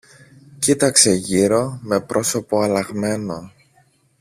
Κοίταξε 0.59 1.11
γύρω 1.11 1.79
με 1.83 2.01
πρόσωπο 2.01 2.59
αλλαγμένο. 2.61 3.51